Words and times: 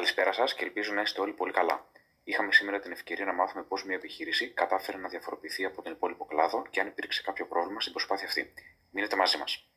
Καλησπέρα 0.00 0.32
σας 0.32 0.54
και 0.54 0.64
ελπίζω 0.64 0.92
να 0.92 1.00
είστε 1.00 1.20
όλοι 1.20 1.32
πολύ 1.32 1.52
καλά. 1.52 1.86
Είχαμε 2.24 2.52
σήμερα 2.52 2.78
την 2.80 2.92
ευκαιρία 2.92 3.24
να 3.24 3.32
μάθουμε 3.32 3.62
πώς 3.62 3.84
μια 3.84 3.96
επιχείρηση 3.96 4.50
κατάφερε 4.50 4.98
να 4.98 5.08
διαφοροποιηθεί 5.08 5.64
από 5.64 5.82
τον 5.82 5.92
υπόλοιπο 5.92 6.24
κλάδο 6.24 6.66
και 6.70 6.80
αν 6.80 6.86
υπήρξε 6.86 7.22
κάποιο 7.22 7.46
πρόβλημα 7.46 7.80
στην 7.80 7.92
προσπάθεια 7.92 8.26
αυτή. 8.26 8.52
Μείνετε 8.90 9.16
μαζί 9.16 9.38
μας. 9.38 9.70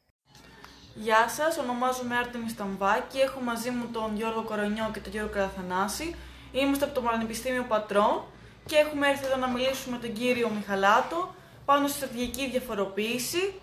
Γεια 0.96 1.28
σας, 1.30 1.58
ονομάζομαι 1.58 2.18
Άρτεμι 2.18 2.50
Σταμβάκη. 2.50 3.20
Έχω 3.20 3.40
μαζί 3.40 3.70
μου 3.70 3.88
τον 3.88 4.16
Γιώργο 4.16 4.44
Κορονιό 4.44 4.90
και 4.94 5.00
τον 5.00 5.12
Γιώργο 5.12 5.32
Καραθανάση. 5.32 6.16
Είμαστε 6.52 6.86
από 6.86 6.94
το 6.94 7.02
Πανεπιστήμιο 7.02 7.64
Πατρών 7.64 8.26
και 8.66 8.76
έχουμε 8.76 9.10
έρθει 9.10 9.26
εδώ 9.26 9.36
να 9.36 9.48
μιλήσουμε 9.48 9.96
με 9.98 10.08
τον 10.08 10.14
κύριο 10.16 10.50
Μιχαλάτο 10.50 11.36
πάνω 11.66 11.88
στη 11.88 11.98
στρατηγική 11.98 12.50
διαφοροποίηση 12.50 13.62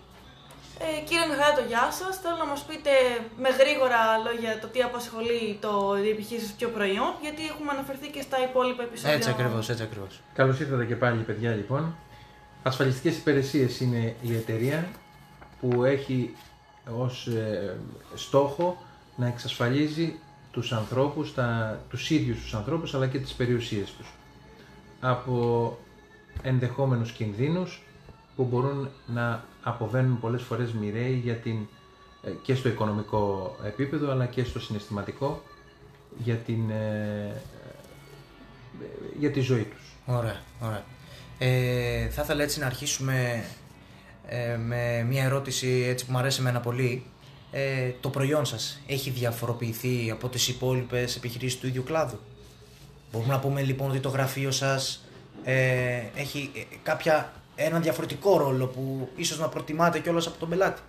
ε, 0.83 0.89
κύριε 1.07 1.25
Μιχάλατο, 1.29 1.61
γεια 1.71 1.87
σας. 1.99 2.13
Θέλω 2.21 2.37
να 2.43 2.47
μας 2.51 2.61
πείτε 2.69 2.91
με 3.43 3.49
γρήγορα 3.59 3.99
λόγια 4.25 4.51
το 4.61 4.67
τι 4.73 4.79
απασχολεί 4.89 5.43
το 5.65 5.73
επιχείρηση 6.13 6.55
πιο 6.59 6.69
προϊόν, 6.77 7.11
γιατί 7.25 7.41
έχουμε 7.51 7.71
αναφερθεί 7.75 8.07
και 8.15 8.21
στα 8.21 8.37
υπόλοιπα 8.47 8.83
επεισόδια. 8.83 9.15
Έτσι 9.15 9.29
ακριβώς, 9.29 9.69
έτσι 9.69 9.83
ακριβώς. 9.83 10.13
Καλώς 10.33 10.59
ήρθατε 10.59 10.85
και 10.85 10.95
πάλι, 10.95 11.21
παιδιά, 11.23 11.51
λοιπόν. 11.59 11.95
Ασφαλιστικές 12.63 13.17
υπηρεσίες 13.17 13.79
είναι 13.79 14.15
η 14.21 14.35
εταιρεία 14.35 14.87
που 15.59 15.83
έχει 15.83 16.35
ως 16.97 17.27
ε, 17.27 17.77
στόχο 18.15 18.81
να 19.15 19.27
εξασφαλίζει 19.27 20.19
τους 20.51 20.71
ανθρώπους, 20.71 21.33
τα, 21.33 21.79
τους 21.89 22.09
ίδιους 22.09 22.41
τους 22.41 22.53
ανθρώπους 22.53 22.93
αλλά 22.93 23.07
και 23.07 23.19
τις 23.19 23.33
περιουσίες 23.33 23.91
τους 23.91 24.13
από 24.99 25.77
ενδεχόμενους 26.41 27.11
κινδύνους 27.11 27.81
που 28.35 28.43
μπορούν 28.43 28.89
να 29.05 29.43
αποβαίνουν 29.63 30.19
πολλές 30.19 30.41
φορές 30.41 30.71
μοιραίοι 30.71 31.13
για 31.13 31.35
την, 31.35 31.55
ε, 32.23 32.31
και 32.41 32.55
στο 32.55 32.69
οικονομικό 32.69 33.55
επίπεδο 33.65 34.11
αλλά 34.11 34.25
και 34.25 34.43
στο 34.43 34.59
συναισθηματικό 34.59 35.43
για, 36.17 36.35
την, 36.35 36.69
ε, 36.69 37.41
ε, 38.81 38.85
για 39.19 39.31
τη 39.31 39.39
ζωή 39.39 39.63
τους. 39.63 39.95
Ωραία, 40.05 40.41
ωραία. 40.59 40.83
Ε, 41.37 42.09
θα 42.09 42.21
ήθελα 42.21 42.43
έτσι 42.43 42.59
να 42.59 42.65
αρχίσουμε 42.65 43.43
με 44.57 45.03
μια 45.07 45.23
ερώτηση 45.23 45.85
έτσι 45.87 46.05
που 46.05 46.11
μου 46.11 46.17
αρέσει 46.17 46.39
εμένα 46.39 46.59
πολύ. 46.59 47.03
Ε, 47.51 47.91
το 48.01 48.09
προϊόν 48.09 48.45
σας 48.45 48.81
έχει 48.87 49.09
διαφοροποιηθεί 49.09 50.11
από 50.11 50.29
τις 50.29 50.47
υπόλοιπες 50.47 51.15
επιχειρήσεις 51.15 51.59
του 51.59 51.67
ίδιου 51.67 51.83
κλάδου; 51.83 52.19
Μπορούμε 53.11 53.33
να 53.33 53.39
πούμε 53.39 53.61
λοιπόν 53.61 53.89
ότι 53.89 53.99
το 53.99 54.09
γραφείο 54.09 54.51
σας 54.51 55.05
ε, 55.43 56.01
έχει 56.15 56.51
κάποια 56.83 57.33
ένα 57.65 57.79
διαφορετικό 57.79 58.37
ρόλο 58.37 58.65
που 58.65 59.09
ίσως 59.15 59.39
να 59.39 59.47
προτιμάτε 59.47 59.99
κιόλας 59.99 60.27
από 60.27 60.37
τον 60.37 60.49
πελάτη. 60.49 60.81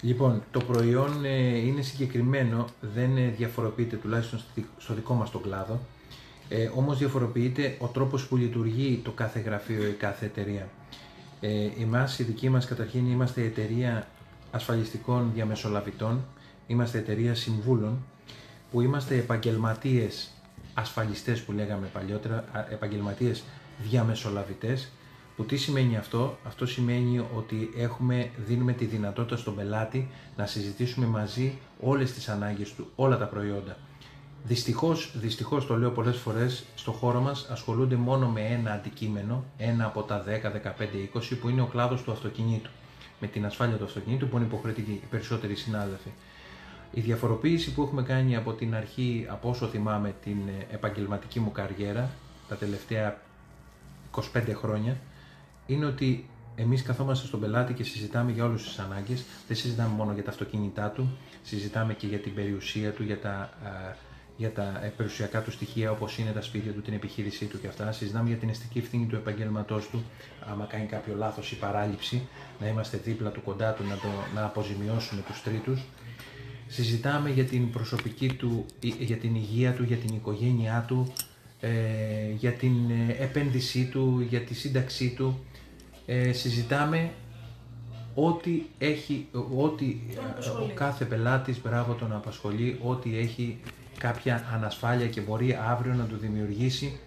Λοιπόν, 0.00 0.42
το 0.50 0.60
προϊόν 0.60 1.24
ε, 1.24 1.58
είναι 1.58 1.82
συγκεκριμένο, 1.82 2.64
δεν 2.80 3.16
ε, 3.16 3.28
διαφοροποιείται 3.36 3.96
τουλάχιστον 3.96 4.40
στο 4.78 4.94
δικό 4.94 5.14
μας 5.14 5.30
τον 5.30 5.42
κλάδο, 5.42 5.80
ε, 6.48 6.70
όμως 6.74 6.98
διαφοροποιείται 6.98 7.76
ο 7.78 7.86
τρόπος 7.86 8.26
που 8.26 8.36
λειτουργεί 8.36 9.00
το 9.04 9.10
κάθε 9.10 9.40
γραφείο 9.40 9.86
ή 9.86 9.92
κάθε 9.92 10.24
εταιρεία. 10.24 10.68
Ε, 11.40 11.68
εμάς, 11.82 12.18
η 12.18 12.22
δική 12.22 12.48
μας 12.48 12.66
καταρχήν 12.66 13.10
είμαστε 13.10 13.42
εταιρεία 13.42 14.08
ασφαλιστικών 14.50 15.30
διαμεσολαβητών, 15.34 16.24
είμαστε 16.66 16.98
εταιρεία 16.98 17.34
συμβούλων, 17.34 17.98
που 18.70 18.80
είμαστε 18.80 19.16
επαγγελματίες 19.16 20.30
ασφαλιστές 20.74 21.40
που 21.40 21.52
λέγαμε 21.52 21.86
παλιότερα, 21.86 22.44
επαγγελματίες 22.70 23.42
διαμεσολαβητές, 23.78 24.92
που 25.38 25.44
τι 25.44 25.56
σημαίνει 25.56 25.96
αυτό, 25.96 26.38
αυτό 26.46 26.66
σημαίνει 26.66 27.26
ότι 27.36 27.70
έχουμε, 27.76 28.30
δίνουμε 28.46 28.72
τη 28.72 28.84
δυνατότητα 28.84 29.36
στον 29.36 29.54
πελάτη 29.54 30.10
να 30.36 30.46
συζητήσουμε 30.46 31.06
μαζί 31.06 31.58
όλες 31.80 32.12
τις 32.12 32.28
ανάγκες 32.28 32.74
του, 32.74 32.90
όλα 32.96 33.18
τα 33.18 33.24
προϊόντα. 33.24 33.76
Δυστυχώς, 34.44 35.12
δυστυχώς 35.14 35.66
το 35.66 35.76
λέω 35.76 35.90
πολλές 35.90 36.16
φορές, 36.16 36.64
στο 36.74 36.92
χώρο 36.92 37.20
μας 37.20 37.46
ασχολούνται 37.50 37.96
μόνο 37.96 38.28
με 38.28 38.40
ένα 38.40 38.72
αντικείμενο, 38.72 39.44
ένα 39.58 39.84
από 39.84 40.02
τα 40.02 40.24
10, 40.26 40.50
15, 40.50 41.10
20 41.14 41.36
που 41.40 41.48
είναι 41.48 41.60
ο 41.60 41.66
κλάδος 41.66 42.02
του 42.02 42.12
αυτοκινήτου. 42.12 42.70
Με 43.20 43.26
την 43.26 43.46
ασφάλεια 43.46 43.76
του 43.76 43.84
αυτοκινήτου 43.84 44.28
που 44.28 44.36
είναι 44.36 44.46
υποχρεωτική 44.46 44.90
οι 44.90 45.06
περισσότεροι 45.10 45.54
συνάδελφοι. 45.54 46.10
Η 46.92 47.00
διαφοροποίηση 47.00 47.72
που 47.72 47.82
έχουμε 47.82 48.02
κάνει 48.02 48.36
από 48.36 48.52
την 48.52 48.74
αρχή, 48.74 49.26
από 49.28 49.48
όσο 49.48 49.66
θυμάμαι 49.66 50.14
την 50.24 50.38
επαγγελματική 50.70 51.40
μου 51.40 51.52
καριέρα, 51.52 52.10
τα 52.48 52.56
τελευταία 52.56 53.18
25 54.10 54.20
χρόνια, 54.54 54.96
είναι 55.68 55.86
ότι 55.86 56.28
εμείς 56.54 56.82
καθόμαστε 56.82 57.26
στον 57.26 57.40
πελάτη 57.40 57.72
και 57.72 57.84
συζητάμε 57.84 58.32
για 58.32 58.44
όλες 58.44 58.62
τις 58.62 58.78
ανάγκες. 58.78 59.24
Δεν 59.46 59.56
συζητάμε 59.56 59.94
μόνο 59.94 60.12
για 60.12 60.24
τα 60.24 60.30
αυτοκίνητά 60.30 60.90
του, 60.90 61.16
συζητάμε 61.42 61.94
και 61.94 62.06
για 62.06 62.18
την 62.18 62.34
περιουσία 62.34 62.92
του, 62.92 63.02
για 63.02 63.20
τα, 63.20 63.50
για 64.36 64.52
τα 64.52 64.80
ε, 64.82 64.92
περιουσιακά 64.96 65.42
του 65.42 65.50
στοιχεία 65.50 65.90
όπως 65.90 66.18
είναι 66.18 66.30
τα 66.30 66.42
σπίτια 66.42 66.72
του, 66.72 66.82
την 66.82 66.92
επιχείρησή 66.94 67.46
του 67.46 67.60
και 67.60 67.66
αυτά. 67.66 67.92
Συζητάμε 67.92 68.28
για 68.28 68.36
την 68.36 68.48
αισθητική 68.48 68.78
ευθύνη 68.78 69.06
του 69.06 69.16
επαγγέλματός 69.16 69.88
του, 69.88 70.02
άμα 70.50 70.64
κάνει 70.64 70.86
κάποιο 70.86 71.14
λάθος 71.16 71.52
ή 71.52 71.56
παράληψη, 71.56 72.28
να 72.60 72.66
είμαστε 72.66 72.96
δίπλα 72.96 73.30
του, 73.30 73.42
κοντά 73.42 73.72
του, 73.72 73.84
να, 73.84 73.94
το, 73.94 74.08
να 74.34 74.44
αποζημιώσουμε 74.44 75.22
τους 75.26 75.42
τρίτους. 75.42 75.84
Συζητάμε 76.66 77.30
για 77.30 77.44
την 77.44 77.70
προσωπική 77.70 78.32
του, 78.32 78.66
για 78.80 79.16
την 79.16 79.34
υγεία 79.34 79.72
του, 79.72 79.82
για 79.82 79.96
την 79.96 80.14
οικογένειά 80.14 80.84
του, 80.88 81.12
ε, 81.12 81.27
για 82.36 82.52
την 82.52 82.90
ε, 82.90 83.22
επένδυσή 83.22 83.84
του, 83.84 84.26
για 84.28 84.40
τη 84.40 84.54
σύνταξή 84.54 85.14
του 85.16 85.44
ε, 86.06 86.32
συζητάμε 86.32 87.10
ό,τι 88.14 88.62
έχει, 88.78 89.28
ό,τι 89.56 89.96
ο 90.62 90.70
κάθε 90.74 91.04
πελάτης, 91.04 91.60
μπράβο 91.62 91.92
τον 91.92 92.12
απασχολεί, 92.12 92.80
ό,τι 92.82 93.18
έχει 93.18 93.60
κάποια 93.98 94.48
ανασφάλεια 94.54 95.06
και 95.06 95.20
μπορεί 95.20 95.58
αύριο 95.70 95.94
να 95.94 96.04
του 96.04 96.16
δημιουργήσει 96.16 96.98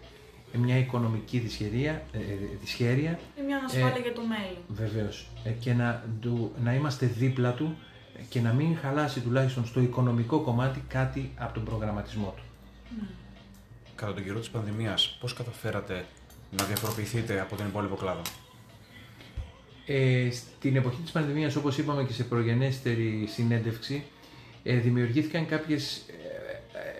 μια 0.57 0.77
οικονομική 0.77 1.39
δυσχερία, 1.39 1.91
ε, 1.91 2.17
ε 2.17 2.21
δυσχέρεια. 2.61 3.19
Ή 3.39 3.41
μια 3.45 3.57
ανασφάλεια 3.57 3.95
ε, 3.97 4.01
για 4.01 4.13
το 4.13 4.21
μέλλον. 4.21 4.63
Βεβαίως. 4.67 5.27
Ε, 5.43 5.49
και 5.49 5.73
να, 5.73 6.03
να 6.63 6.73
είμαστε 6.73 7.05
δίπλα 7.05 7.53
του 7.53 7.77
και 8.29 8.41
να 8.41 8.53
μην 8.53 8.77
χαλάσει 8.77 9.19
τουλάχιστον 9.19 9.65
στο 9.65 9.81
οικονομικό 9.81 10.39
κομμάτι 10.39 10.83
κάτι 10.87 11.31
από 11.37 11.53
τον 11.53 11.63
προγραμματισμό 11.63 12.33
του. 12.37 12.43
Mm. 12.43 13.20
Κατά 14.01 14.13
τον 14.13 14.23
καιρό 14.23 14.39
της 14.39 14.49
πανδημίας, 14.49 15.17
πώς 15.19 15.33
καταφέρατε 15.33 16.05
να 16.57 16.63
διαφοροποιηθείτε 16.63 17.41
από 17.41 17.55
τον 17.55 17.65
υπόλοιπο 17.67 17.95
κλάδο; 17.95 18.21
Ε, 19.85 20.29
στην 20.31 20.75
εποχή 20.75 21.01
της 21.01 21.11
πανδημίας, 21.11 21.55
όπως 21.55 21.77
είπαμε 21.77 22.03
και 22.03 22.13
σε 22.13 22.23
προγενέστερη 22.23 23.29
συνέντευξη, 23.31 24.03
ε, 24.63 24.75
δημιουργήθηκαν 24.75 25.45
κάποιες 25.45 26.01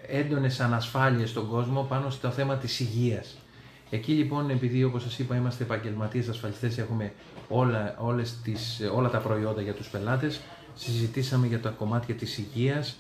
ε, 0.07 0.19
έντονες 0.19 0.59
ανασφάλειες 0.59 1.29
στον 1.29 1.47
κόσμο 1.49 1.83
πάνω 1.83 2.09
στο 2.09 2.29
θέμα 2.29 2.57
της 2.57 2.79
υγείας. 2.79 3.37
Εκεί 3.89 4.11
λοιπόν, 4.11 4.49
επειδή 4.49 4.83
όπως 4.83 5.01
σας 5.01 5.19
είπα 5.19 5.35
είμαστε 5.35 5.63
επαγγελματίες 5.63 6.27
ασφαλιστές, 6.27 6.77
έχουμε 6.77 7.13
όλα, 7.47 7.95
όλες 7.99 8.35
τις, 8.43 8.81
όλα 8.93 9.09
τα 9.09 9.17
προϊόντα 9.17 9.61
για 9.61 9.73
τους 9.73 9.87
πελάτες, 9.87 10.41
συζητήσαμε 10.75 11.47
για 11.47 11.59
τα 11.59 11.69
κομμάτια 11.69 12.15
της 12.15 12.37
υγείας 12.37 12.97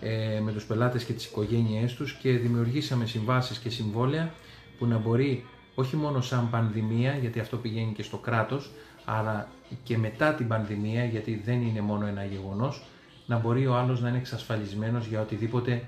ε, 0.00 0.40
με 0.40 0.52
τους 0.52 0.64
πελάτες 0.64 1.04
και 1.04 1.12
τις 1.12 1.24
οικογένειές 1.24 1.94
τους 1.94 2.12
και 2.12 2.30
δημιουργήσαμε 2.30 3.06
συμβάσεις 3.06 3.58
και 3.58 3.70
συμβόλαια 3.70 4.32
που 4.78 4.86
να 4.86 4.98
μπορεί 4.98 5.44
όχι 5.74 5.96
μόνο 5.96 6.20
σαν 6.20 6.50
πανδημία, 6.50 7.16
γιατί 7.16 7.40
αυτό 7.40 7.56
πηγαίνει 7.56 7.92
και 7.92 8.02
στο 8.02 8.16
κράτος, 8.16 8.70
Άρα 9.08 9.48
και 9.82 9.98
μετά 9.98 10.34
την 10.34 10.48
πανδημία, 10.48 11.04
γιατί 11.04 11.42
δεν 11.44 11.62
είναι 11.62 11.80
μόνο 11.80 12.06
ένα 12.06 12.24
γεγονός, 12.24 12.82
να 13.26 13.38
μπορεί 13.38 13.66
ο 13.66 13.74
άλλος 13.74 14.00
να 14.00 14.08
είναι 14.08 14.18
εξασφαλισμένος 14.18 15.06
για 15.06 15.20
οτιδήποτε 15.20 15.82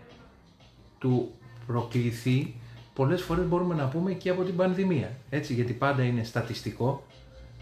του 0.99 1.31
προκληθεί, 1.67 2.55
πολλές 2.95 3.23
φορές 3.23 3.47
μπορούμε 3.47 3.75
να 3.75 3.89
πούμε 3.89 4.13
και 4.13 4.31
από 4.31 4.43
την 4.43 4.57
πανδημία, 4.57 5.11
έτσι, 5.31 5.55
γιατί 5.55 5.73
πάντα 5.73 6.03
είναι 6.03 6.25
στατιστικό 6.25 7.07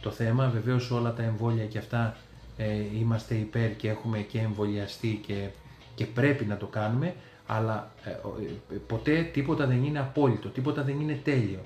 το 0.01 0.11
θέμα, 0.11 0.49
βεβαίως 0.49 0.91
όλα 0.91 1.13
τα 1.13 1.23
εμβόλια 1.23 1.65
και 1.65 1.79
αυτά 1.79 2.17
ε, 2.57 2.67
είμαστε 2.99 3.35
υπέρ 3.35 3.77
και 3.77 3.89
έχουμε 3.89 4.19
και 4.19 4.39
εμβολιαστεί 4.39 5.21
και, 5.27 5.49
και 5.97 6.07
πρέπει 6.07 6.45
να 6.45 6.57
το 6.57 6.67
κάνουμε, 6.67 7.15
αλλά 7.47 7.91
ε, 8.05 8.11
ε, 8.11 8.77
ποτέ 8.87 9.23
τίποτα 9.23 9.67
δεν 9.67 9.85
είναι 9.85 9.99
απόλυτο, 9.99 10.49
τίποτα 10.49 10.83
δεν 10.83 11.01
είναι 11.01 11.21
τέλειο. 11.25 11.61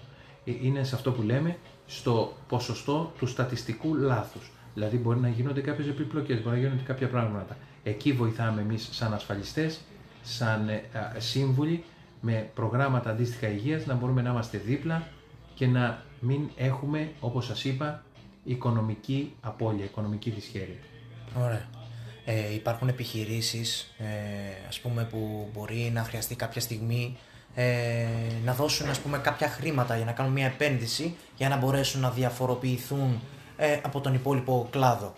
Ε, 0.44 0.52
είναι 0.62 0.84
σε 0.84 0.94
αυτό 0.94 1.12
που 1.12 1.22
λέμε 1.22 1.56
στο 1.86 2.32
ποσοστό 2.48 3.12
του 3.18 3.26
στατιστικού 3.26 3.94
λάθους. 3.94 4.50
Δηλαδή 4.74 4.96
μπορεί 4.96 5.18
να 5.18 5.28
γίνονται 5.28 5.60
κάποιες 5.60 5.88
επιπλοκές, 5.88 6.42
μπορεί 6.42 6.56
να 6.56 6.62
γίνονται 6.62 6.82
κάποια 6.82 7.08
πράγματα. 7.08 7.56
Εκεί 7.82 8.12
βοηθάμε 8.12 8.60
εμείς 8.60 8.88
σαν 8.92 9.14
ασφαλιστές, 9.14 9.80
σαν 10.22 10.68
ε, 10.68 10.82
σύμβουλοι, 11.18 11.84
με 12.20 12.50
προγράμματα 12.54 13.10
αντίστοιχα 13.10 13.48
υγείας, 13.48 13.86
να 13.86 13.94
μπορούμε 13.94 14.22
να 14.22 14.30
είμαστε 14.30 14.58
δίπλα 14.58 15.08
και 15.54 15.66
να 15.66 16.02
μην 16.20 16.50
έχουμε, 16.56 17.12
όπως 17.20 17.46
σας 17.46 17.64
είπα, 17.64 18.02
οικονομική 18.44 19.32
απώλεια, 19.40 19.84
οικονομική 19.84 20.30
δυσχέρεια. 20.30 20.78
Ωραία. 21.38 21.79
Ε, 22.30 22.54
υπάρχουν 22.54 22.88
επιχειρήσεις, 22.88 23.94
ε, 23.98 24.04
ας 24.68 24.80
πούμε, 24.80 25.04
που 25.04 25.48
μπορεί 25.52 25.90
να 25.94 26.02
χρειαστεί 26.02 26.34
κάποια 26.34 26.60
στιγμή 26.60 27.16
ε, 27.54 28.06
να 28.44 28.54
δώσουν 28.54 28.90
ας 28.90 28.98
πούμε 28.98 29.18
κάποια 29.18 29.48
χρήματα 29.48 29.96
για 29.96 30.04
να 30.04 30.12
κάνουν 30.12 30.32
μια 30.32 30.46
επένδυση 30.46 31.16
για 31.36 31.48
να 31.48 31.56
μπορέσουν 31.56 32.00
να 32.00 32.10
διαφοροποιηθούν 32.10 33.20
ε, 33.56 33.78
από 33.82 34.00
τον 34.00 34.14
υπόλοιπο 34.14 34.68
κλάδο. 34.70 35.14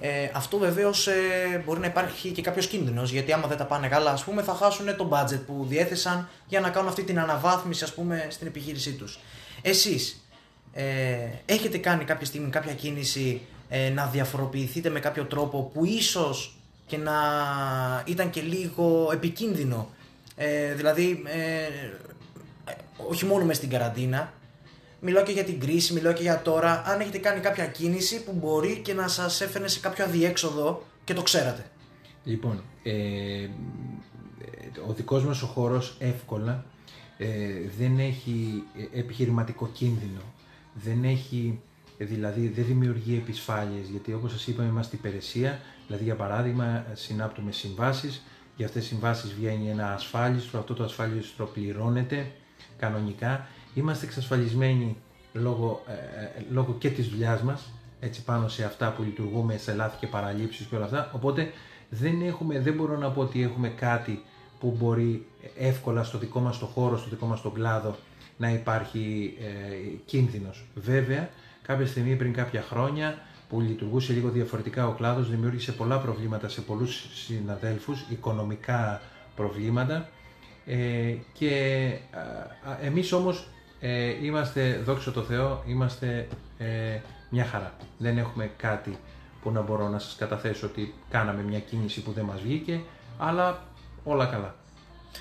Ε, 0.00 0.30
αυτό 0.34 0.58
βεβαίως 0.58 1.06
ε, 1.06 1.62
μπορεί 1.64 1.80
να 1.80 1.86
υπάρχει 1.86 2.30
και 2.30 2.42
κάποιος 2.42 2.66
κίνδυνος 2.66 3.10
γιατί 3.10 3.32
άμα 3.32 3.46
δεν 3.46 3.56
τα 3.56 3.64
πάνε 3.64 3.88
καλά, 3.88 4.10
ας 4.10 4.24
πούμε, 4.24 4.42
θα 4.42 4.54
χάσουν 4.54 4.96
το 4.96 5.08
budget 5.12 5.40
που 5.46 5.64
διέθεσαν 5.68 6.28
για 6.46 6.60
να 6.60 6.70
κάνουν 6.70 6.88
αυτή 6.88 7.02
την 7.02 7.18
αναβάθμιση 7.18 7.84
ας 7.84 7.94
πούμε, 7.94 8.26
στην 8.30 8.46
επιχείρησή 8.46 8.92
τους. 8.92 9.18
Εσείς 9.62 10.22
ε, 10.72 10.84
έχετε 11.46 11.78
κάνει 11.78 12.04
κάποια 12.04 12.26
στιγμή 12.26 12.50
κάποια 12.50 12.72
κίνηση 12.72 13.40
ε, 13.68 13.88
να 13.90 14.06
διαφοροποιηθείτε 14.06 14.90
με 14.90 15.00
κάποιο 15.00 15.24
τρόπο 15.24 15.70
που 15.74 15.84
ίσως 15.84 16.56
και 16.86 16.96
να 16.96 17.12
ήταν 18.06 18.30
και 18.30 18.40
λίγο 18.40 19.10
επικίνδυνο. 19.12 19.88
Ε, 20.36 20.74
δηλαδή, 20.74 21.22
ε, 21.26 21.68
όχι 23.08 23.24
μόνο 23.24 23.44
μες 23.44 23.56
στην 23.56 23.68
καραντίνα, 23.70 24.32
μιλάω 25.00 25.22
και 25.22 25.32
για 25.32 25.44
την 25.44 25.60
κρίση, 25.60 25.92
μιλάω 25.92 26.12
και 26.12 26.22
για 26.22 26.42
τώρα, 26.42 26.82
αν 26.86 27.00
έχετε 27.00 27.18
κάνει 27.18 27.40
κάποια 27.40 27.66
κίνηση 27.66 28.24
που 28.24 28.32
μπορεί 28.32 28.78
και 28.78 28.94
να 28.94 29.08
σας 29.08 29.40
έφερνε 29.40 29.68
σε 29.68 29.80
κάποιο 29.80 30.04
αδιέξοδο 30.04 30.82
και 31.04 31.14
το 31.14 31.22
ξέρατε. 31.22 31.64
Λοιπόν, 32.24 32.62
ε, 32.82 33.48
ο 34.88 34.92
δικός 34.92 35.24
μας 35.24 35.42
ο 35.42 35.46
χώρος 35.46 35.96
εύκολα 35.98 36.64
ε, 37.18 37.26
δεν 37.78 37.98
έχει 37.98 38.62
επιχειρηματικό 38.92 39.68
κίνδυνο, 39.72 40.20
δεν 40.72 41.04
έχει, 41.04 41.60
δηλαδή 42.04 42.48
δεν 42.48 42.64
δημιουργεί 42.64 43.14
επισφάλειες, 43.14 43.88
γιατί 43.88 44.12
όπως 44.12 44.30
σας 44.30 44.46
είπαμε 44.46 44.68
είμαστε 44.68 44.96
υπηρεσία, 44.96 45.60
δηλαδή 45.86 46.04
για 46.04 46.14
παράδειγμα 46.14 46.86
συνάπτουμε 46.92 47.52
συμβάσεις, 47.52 48.22
για 48.56 48.66
αυτές 48.66 48.82
τις 48.82 48.90
συμβάσεις 48.90 49.34
βγαίνει 49.34 49.70
ένα 49.70 49.92
ασφάλιστρο, 49.92 50.58
αυτό 50.58 50.74
το 50.74 50.84
ασφάλιστρο 50.84 51.46
πληρώνεται 51.46 52.30
κανονικά, 52.78 53.46
είμαστε 53.74 54.06
εξασφαλισμένοι 54.06 54.96
λόγω, 55.32 55.82
ε, 55.86 55.92
ε, 55.92 56.44
λόγω 56.50 56.76
και 56.78 56.90
της 56.90 57.08
δουλειάς 57.08 57.42
μας, 57.42 57.72
έτσι 58.00 58.24
πάνω 58.24 58.48
σε 58.48 58.64
αυτά 58.64 58.92
που 58.92 59.02
λειτουργούμε, 59.02 59.56
σε 59.56 59.74
λάθη 59.74 59.96
και 59.98 60.06
παραλήψεις 60.06 60.66
και 60.66 60.76
όλα 60.76 60.84
αυτά, 60.84 61.10
οπότε 61.14 61.52
δεν, 61.88 62.22
έχουμε, 62.22 62.60
δεν 62.60 62.74
μπορώ 62.74 62.96
να 62.96 63.10
πω 63.10 63.20
ότι 63.20 63.42
έχουμε 63.42 63.68
κάτι 63.68 64.22
που 64.60 64.76
μπορεί 64.78 65.26
εύκολα 65.58 66.04
στο 66.04 66.18
δικό 66.18 66.40
μας 66.40 66.58
το 66.58 66.66
χώρο, 66.66 66.98
στο 66.98 67.08
δικό 67.08 67.26
μας 67.26 67.42
τον 67.42 67.54
κλάδο 67.54 67.96
να 68.36 68.50
υπάρχει 68.50 69.34
ε, 69.40 69.46
κίνδυνος. 70.04 70.64
Βέβαια, 70.74 71.30
κάποια 71.68 71.86
στιγμή 71.86 72.16
πριν 72.16 72.32
κάποια 72.32 72.62
χρόνια 72.62 73.18
που 73.48 73.60
λειτουργούσε 73.60 74.12
λίγο 74.12 74.28
διαφορετικά 74.28 74.86
ο 74.86 74.92
κλάδος 74.92 75.30
δημιούργησε 75.30 75.72
πολλά 75.72 75.98
προβλήματα 75.98 76.48
σε 76.48 76.60
πολλούς 76.60 77.06
συναδέλφους, 77.14 78.04
οικονομικά 78.08 79.00
προβλήματα 79.36 80.08
ε, 80.66 81.14
και 81.32 81.54
ε, 82.80 82.86
εμείς 82.86 83.12
όμως 83.12 83.48
ε, 83.80 84.24
είμαστε, 84.24 84.80
δόξα 84.84 85.12
τω 85.12 85.22
Θεώ, 85.22 85.62
είμαστε 85.66 86.28
ε, 86.58 87.00
μια 87.30 87.44
χαρά. 87.44 87.72
Δεν 87.98 88.18
έχουμε 88.18 88.50
κάτι 88.56 88.98
που 89.42 89.50
να 89.50 89.60
μπορώ 89.60 89.88
να 89.88 89.98
σας 89.98 90.16
καταθέσω 90.16 90.66
ότι 90.66 90.94
κάναμε 91.10 91.42
μια 91.42 91.60
κίνηση 91.60 92.02
που 92.02 92.12
δεν 92.12 92.24
μας 92.24 92.40
βγήκε, 92.40 92.80
αλλά 93.18 93.62
όλα 94.04 94.26
καλά. 94.26 94.54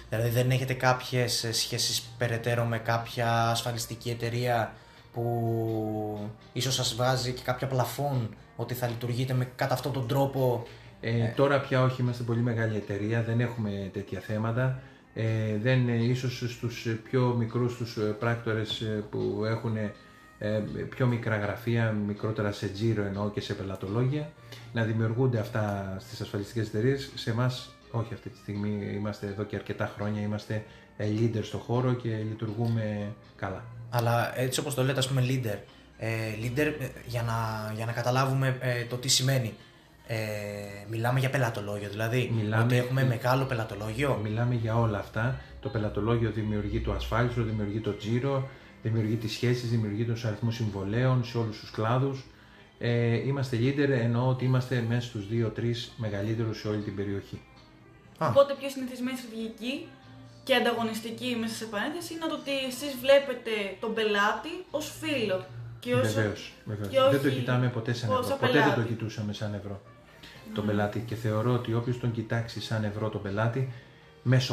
Δηλαδή 0.10 0.30
δεν 0.30 0.52
έχετε 0.52 0.74
κάποιες 0.74 1.48
σχέσεις 1.52 2.02
περαιτέρω 2.18 2.64
με 2.66 2.80
κάποια 2.80 3.50
ασφαλιστική 3.50 4.10
εταιρεία 4.10 4.74
που 5.18 6.32
ίσως 6.54 6.74
σας 6.74 6.96
βάζει 6.96 7.32
και 7.32 7.42
κάποια 7.44 7.68
πλαφόν 7.68 8.36
ότι 8.56 8.74
θα 8.74 8.88
λειτουργείτε 8.88 9.34
με 9.34 9.48
κατά 9.56 9.74
αυτόν 9.74 9.92
τον 9.92 10.08
τρόπο. 10.08 10.64
Ε, 11.02 11.28
τώρα 11.28 11.60
πια 11.60 11.84
όχι, 11.84 12.02
είμαστε 12.02 12.24
πολύ 12.24 12.40
μεγάλη 12.40 12.76
εταιρεία, 12.76 13.24
δεν 13.24 13.40
έχουμε 13.40 13.90
τέτοια 13.94 14.20
θέματα. 14.20 14.80
Ε, 15.14 15.58
δεν, 15.62 15.88
ίσως 15.88 16.44
στους 16.48 16.88
πιο 17.04 17.36
μικρούς 17.38 17.78
τους 17.78 17.98
πράκτορες 18.20 18.82
ε, 18.82 19.04
που 19.10 19.44
έχουν 19.46 19.78
ε, 20.40 20.64
πιο 20.90 21.06
μικρά 21.06 21.38
γραφεία, 21.38 21.92
μικρότερα 21.92 22.52
σε 22.52 22.68
τζίρο 22.68 23.04
εννοώ 23.04 23.30
και 23.30 23.42
σε 23.42 23.54
πελατολόγια, 23.54 24.32
να 24.74 24.84
δημιουργούνται 24.84 25.40
αυτά 25.40 25.96
στις 26.00 26.22
ασφαλιστικές 26.22 26.68
εταιρείες. 26.68 27.12
Σε 27.16 27.30
εμάς 27.30 27.76
όχι 27.92 28.14
αυτή 28.14 28.30
τη 28.30 28.38
στιγμή, 28.38 28.92
είμαστε 28.94 29.28
εδώ 29.28 29.44
και 29.44 29.56
αρκετά 29.56 29.92
χρόνια, 29.96 30.22
είμαστε 30.22 30.64
ε, 30.98 31.08
leader 31.20 31.44
στο 31.44 31.58
χώρο 31.58 31.94
και 31.94 32.10
λειτουργούμε 32.10 33.14
καλά. 33.36 33.64
Αλλά 33.98 34.40
έτσι 34.40 34.60
όπως 34.60 34.74
το 34.74 34.84
λέτε, 34.84 35.00
ας 35.00 35.08
πούμε 35.08 35.26
leader, 35.28 35.58
ε, 35.98 36.10
leader 36.42 36.74
ε, 36.80 36.88
για, 37.06 37.22
να, 37.22 37.72
για 37.76 37.86
να 37.86 37.92
καταλάβουμε 37.92 38.58
ε, 38.60 38.84
το 38.84 38.96
τι 38.96 39.08
σημαίνει. 39.08 39.54
Ε, 40.08 40.18
μιλάμε 40.90 41.20
για 41.20 41.30
πελατολόγιο, 41.30 41.90
δηλαδή 41.90 42.32
μιλάμε, 42.36 42.64
ότι 42.64 42.76
έχουμε 42.76 43.06
μεγάλο 43.06 43.46
πελατολόγιο. 43.46 44.20
Μιλάμε 44.24 44.56
για 44.56 44.80
όλα 44.80 44.98
αυτά. 44.98 45.40
Το 45.62 45.70
πελατολόγιο 45.70 46.32
δημιουργεί 46.32 46.80
το 46.80 46.92
ασφάλιστρο, 46.92 47.44
δημιουργεί 47.44 47.80
το 47.80 47.98
τζίρο, 47.98 48.50
δημιουργεί 48.84 49.16
τις 49.16 49.32
σχέσεις, 49.32 49.70
δημιουργεί 49.70 50.06
τους 50.06 50.26
αριθμούς 50.26 50.56
συμβολέων 50.56 51.26
σε 51.26 51.38
όλους 51.38 51.60
τους 51.60 51.72
κλάδους. 51.72 52.26
Ε, 52.80 53.16
είμαστε 53.28 53.58
leader 53.58 53.90
ενώ 53.90 54.28
ότι 54.28 54.46
είμαστε 54.46 54.86
μέσα 54.88 55.08
στους 55.08 55.26
2-3 55.32 55.92
μεγαλύτερους 55.98 56.60
σε 56.60 56.68
όλη 56.68 56.82
την 56.82 56.96
περιοχή. 56.96 57.42
Οπότε 58.20 58.56
πιο 58.60 58.70
συνηθισμένη 58.70 59.18
στρατηγική 59.18 59.88
και 60.48 60.56
ανταγωνιστική 60.56 61.38
μέσα 61.42 61.56
σε 61.56 61.66
παρένθεση 61.66 62.14
είναι 62.14 62.28
ότι 62.40 62.54
εσείς 62.70 62.94
βλέπετε 63.04 63.52
τον 63.80 63.94
πελάτη 63.94 64.54
ως 64.72 64.86
φίλο. 65.00 65.46
Και 65.80 65.94
ως... 65.94 66.14
Βεβαίως, 66.14 66.54
βεβαίως. 66.66 67.12
Δεν 67.12 67.22
το 67.22 67.30
κοιτάμε 67.30 67.68
ποτέ 67.68 67.94
σαν 67.94 68.10
ευρώ. 68.10 68.38
Ποτέ 68.40 68.60
δεν 68.68 68.74
το 68.76 68.82
κοιτούσαμε 68.82 69.34
σαν 69.34 69.54
ευρώ 69.54 69.82
τον 70.54 70.66
πελάτη 70.66 71.00
και 71.00 71.16
θεωρώ 71.16 71.54
ότι 71.54 71.74
όποιος 71.74 72.00
τον 72.00 72.12
κοιτάξει 72.12 72.62
σαν 72.62 72.84
ευρώ 72.84 73.10
τον 73.10 73.22
πελάτη, 73.22 73.74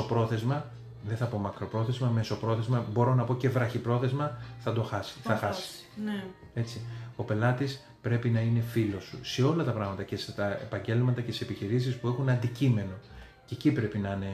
πρόθεσμα, 0.09 0.65
δεν 1.07 1.17
θα 1.17 1.27
πω 1.27 1.39
μακροπρόθεσμα, 1.39 2.23
πρόθεσμα, 2.41 2.85
μπορώ 2.93 3.15
να 3.15 3.25
πω 3.25 3.37
και 3.37 3.49
βραχυπρόθεσμα, 3.49 4.39
θα 4.59 4.73
το 4.73 4.83
χάσει. 4.83 5.15
Θα, 5.23 5.37
χάσει. 5.37 5.69
Ναι. 6.05 6.25
Έτσι. 6.55 6.81
Ο 7.17 7.23
πελάτης 7.23 7.85
πρέπει 8.03 8.29
να 8.29 8.41
είναι 8.41 8.61
φίλος 8.61 9.05
σου 9.05 9.19
σε 9.25 9.43
όλα 9.43 9.65
τα 9.65 9.73
πράγματα 9.73 10.03
και 10.03 10.17
σε 10.17 10.33
τα 10.33 10.51
επαγγέλματα 10.51 11.21
και 11.21 11.33
σε 11.33 11.45
επιχειρήσεις 11.45 11.95
που 11.97 12.09
έχουν 12.09 12.29
αντικείμενο. 12.29 12.95
Και 13.47 13.55
εκεί 13.55 13.73
πρέπει 13.73 13.99
να 13.99 14.13
είναι 14.13 14.33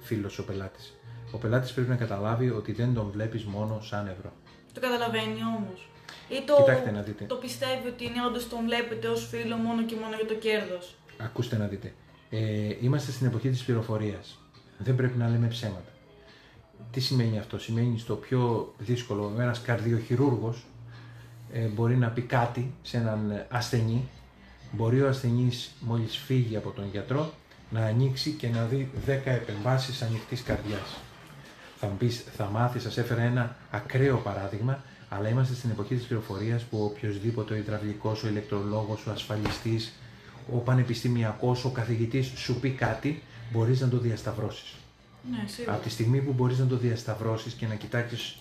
φίλος 0.00 0.38
ο 0.38 0.44
πελάτης. 0.44 0.92
Ο 1.32 1.38
πελάτης 1.38 1.72
πρέπει 1.72 1.88
να 1.88 1.96
καταλάβει 1.96 2.50
ότι 2.50 2.72
δεν 2.72 2.94
τον 2.94 3.10
βλέπεις 3.10 3.44
μόνο 3.44 3.80
σαν 3.80 4.06
ευρώ. 4.06 4.32
Το 4.72 4.80
καταλαβαίνει 4.80 5.40
όμως. 5.56 5.88
Ή 6.28 6.42
το, 6.46 6.90
να 6.92 7.02
δείτε. 7.02 7.24
το 7.24 7.34
πιστεύει 7.34 7.88
ότι 7.88 8.04
είναι 8.04 8.24
όντως 8.26 8.48
τον 8.48 8.64
βλέπετε 8.64 9.08
ως 9.08 9.28
φίλο 9.28 9.56
μόνο 9.56 9.84
και 9.84 9.94
μόνο 9.94 10.16
για 10.16 10.26
το 10.26 10.34
κέρδος. 10.34 10.94
Ακούστε 11.18 11.56
να 11.56 11.66
δείτε. 11.66 11.92
Ε, 12.30 12.76
είμαστε 12.80 13.12
στην 13.12 13.26
εποχή 13.26 13.50
της 13.50 13.64
πληροφορίας. 13.64 14.38
Δεν 14.78 14.94
πρέπει 14.94 15.18
να 15.18 15.28
λέμε 15.28 15.46
ψέματα. 15.46 15.92
Τι 16.90 17.00
σημαίνει 17.00 17.38
αυτό, 17.38 17.58
σημαίνει 17.58 17.98
στο 17.98 18.14
πιο 18.14 18.74
δύσκολο, 18.78 19.34
ένας 19.38 19.62
καρδιοχειρούργος 19.62 20.66
ε, 21.52 21.66
μπορεί 21.66 21.96
να 21.96 22.08
πει 22.08 22.20
κάτι 22.20 22.74
σε 22.82 22.96
έναν 22.96 23.46
ασθενή. 23.48 24.08
Μπορεί 24.72 25.02
ο 25.02 25.08
ασθενής 25.08 25.70
μόλις 25.80 26.16
φύγει 26.16 26.56
από 26.56 26.70
τον 26.70 26.88
γιατρό 26.90 27.32
να 27.70 27.84
ανοίξει 27.84 28.30
και 28.30 28.48
να 28.48 28.64
δει 28.64 28.90
10 29.06 29.10
επεμβάσεις 29.24 30.02
ανοιχτής 30.02 30.42
καρδιάς. 30.42 31.00
Θα 31.80 31.86
μου 31.86 31.96
πεις, 31.96 32.24
θα 32.36 32.44
μάθεις, 32.44 32.82
σας 32.82 32.98
έφερα 32.98 33.22
ένα 33.22 33.56
ακραίο 33.70 34.16
παράδειγμα 34.16 34.82
αλλά 35.08 35.28
είμαστε 35.28 35.54
στην 35.54 35.70
εποχή 35.70 35.94
της 35.94 36.06
πληροφορίας 36.06 36.62
που 36.62 36.82
οποιοδήποτε 36.84 37.54
ο 37.54 37.56
υδραυλικός, 37.56 38.22
ο 38.22 38.28
ηλεκτρολόγος, 38.28 39.06
ο 39.06 39.10
ασφαλιστής, 39.10 39.92
ο 40.52 40.56
πανεπιστημιακός, 40.56 41.64
ο 41.64 41.70
καθηγητής 41.70 42.32
σου 42.36 42.60
πει 42.60 42.70
κάτι, 42.70 43.22
μπορείς 43.52 43.80
να 43.80 43.88
το 43.88 43.98
διασταυρώσεις. 43.98 44.74
Ναι, 45.30 45.44
σίγουρα. 45.46 45.74
Από 45.74 45.82
τη 45.82 45.90
στιγμή 45.90 46.20
που 46.20 46.32
μπορείς 46.32 46.58
να 46.58 46.66
το 46.66 46.76
διασταυρώσεις 46.76 47.52
και 47.52 47.66
να 47.66 47.74
κοιτάξεις, 47.74 48.38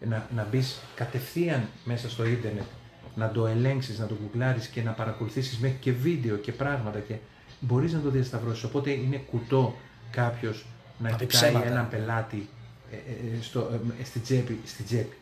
να, 0.00 0.28
να 0.34 0.46
μπεις 0.50 0.80
κατευθείαν 0.94 1.68
μέσα 1.84 2.10
στο 2.10 2.24
ίντερνετ, 2.26 2.66
να 3.14 3.30
το 3.30 3.46
ελέγξεις, 3.46 3.98
να 3.98 4.06
το 4.06 4.16
γκουγκλάρεις 4.20 4.66
και 4.66 4.82
να 4.82 4.92
παρακολουθήσεις 4.92 5.58
μέχρι 5.58 5.76
και 5.80 5.92
βίντεο 5.92 6.36
και 6.36 6.52
πράγματα 6.52 6.98
και 6.98 7.14
μπορείς 7.60 7.92
να 7.92 8.00
το 8.00 8.10
διασταυρώσεις. 8.10 8.64
Οπότε 8.64 8.90
είναι 8.90 9.16
κουτό 9.16 9.76
κάποιος 10.10 10.66
να 10.98 11.10
κοιτάει 11.10 11.54
έναν 11.64 11.88
πελάτη 11.88 12.48
ε, 12.90 12.96
ε, 12.96 13.36
ε 13.38 13.42
στο, 13.42 13.68
ε, 14.00 14.04
στη, 14.04 14.18
τσέπη, 14.18 14.60
στη 14.64 14.82
τσέπη 14.82 15.16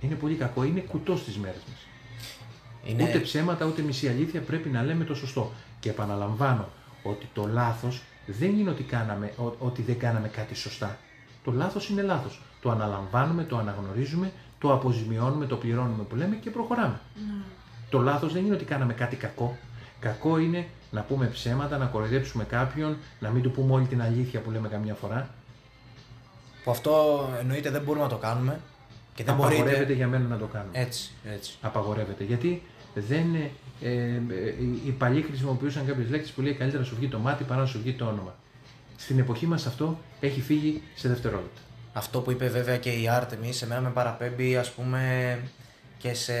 είναι 0.00 0.14
πολύ 0.14 0.34
κακό. 0.34 0.64
Είναι 0.64 0.80
κουτό 0.80 1.16
στις 1.16 1.38
μέρες 1.38 1.60
μας. 1.68 1.86
Είναι... 2.84 3.02
Ούτε 3.02 3.18
ψέματα 3.18 3.64
ούτε 3.66 3.82
μισή 3.82 4.08
αλήθεια 4.08 4.40
πρέπει 4.40 4.68
να 4.68 4.82
λέμε 4.82 5.04
το 5.04 5.14
σωστό. 5.14 5.52
Και 5.80 5.90
επαναλαμβάνω 5.90 6.68
ότι 7.02 7.28
το 7.32 7.46
λάθος 7.46 8.02
δεν 8.26 8.58
είναι 8.58 8.70
ότι, 8.70 8.82
κάναμε, 8.82 9.32
ότι 9.58 9.82
δεν 9.82 9.98
κάναμε 9.98 10.28
κάτι 10.28 10.54
σωστά. 10.54 10.98
Το 11.44 11.50
λάθος 11.50 11.88
είναι 11.88 12.02
λάθος. 12.02 12.42
Το 12.62 12.70
αναλαμβάνουμε, 12.70 13.44
το 13.44 13.58
αναγνωρίζουμε, 13.58 14.32
το 14.58 14.72
αποζημιώνουμε, 14.72 15.46
το 15.46 15.56
πληρώνουμε 15.56 16.02
που 16.02 16.16
λέμε 16.16 16.36
και 16.36 16.50
προχωράμε. 16.50 17.00
Mm. 17.16 17.44
Το 17.90 18.00
λάθος 18.00 18.32
δεν 18.32 18.44
είναι 18.44 18.54
ότι 18.54 18.64
κάναμε 18.64 18.92
κάτι 18.92 19.16
κακό. 19.16 19.56
Κακό 20.00 20.38
είναι 20.38 20.66
να 20.90 21.00
πούμε 21.00 21.26
ψέματα, 21.26 21.78
να 21.78 21.86
κοροϊδέψουμε 21.86 22.44
κάποιον, 22.44 22.96
να 23.20 23.30
μην 23.30 23.42
του 23.42 23.50
πούμε 23.50 23.72
όλη 23.72 23.86
την 23.86 24.02
αλήθεια 24.02 24.40
που 24.40 24.50
λέμε 24.50 24.68
καμιά 24.68 24.94
φορά. 24.94 25.28
Που 26.64 26.70
αυτό 26.70 27.28
εννοείται 27.40 27.70
δεν 27.70 27.82
μπορούμε 27.82 28.04
να 28.04 28.10
το 28.10 28.16
κάνουμε. 28.16 28.60
Και 29.14 29.24
δεν 29.24 29.34
Απαγορεύεται 29.34 29.70
μπορείτε... 29.70 29.92
για 29.92 30.06
μένα 30.06 30.28
να 30.28 30.36
το 30.36 30.46
κάνω. 30.46 30.68
Έτσι, 30.72 31.10
έτσι. 31.34 31.52
Απαγορεύεται. 31.60 32.24
Γιατί 32.24 32.62
δεν, 32.94 33.34
ε, 33.34 33.50
ε, 33.88 34.22
οι 34.86 34.90
παλιοί 34.90 35.22
χρησιμοποιούσαν 35.22 35.86
κάποιες 35.86 36.10
λέξεις 36.10 36.34
που 36.34 36.40
λέει 36.40 36.54
καλύτερα 36.54 36.82
να 36.82 36.88
σου 36.88 36.96
βγει 36.96 37.08
το 37.08 37.18
μάτι 37.18 37.44
παρά 37.44 37.60
να 37.60 37.66
σου 37.66 37.80
βγει 37.82 37.92
το 37.92 38.04
όνομα. 38.04 38.34
Στην 38.96 39.18
εποχή 39.18 39.46
μας 39.46 39.66
αυτό 39.66 39.98
έχει 40.20 40.40
φύγει 40.40 40.82
σε 40.94 41.08
δευτερόλεπτα. 41.08 41.60
Αυτό 41.92 42.20
που 42.20 42.30
είπε 42.30 42.48
βέβαια 42.48 42.76
και 42.76 42.90
η 42.90 43.08
Άρτεμι, 43.08 43.52
σε 43.52 43.66
μένα 43.66 43.80
με 43.80 43.90
παραπέμπει 43.90 44.56
ας 44.56 44.70
πούμε 44.70 45.38
και 45.98 46.14
σε, 46.14 46.32